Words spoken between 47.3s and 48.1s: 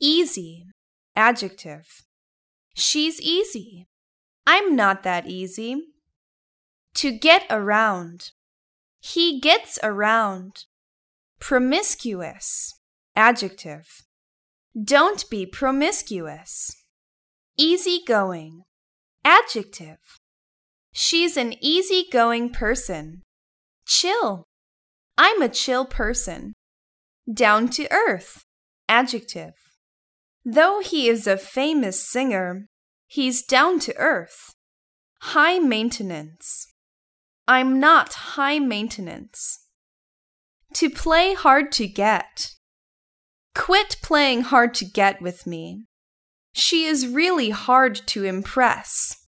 hard